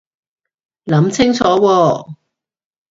[0.85, 2.15] 諗清楚喎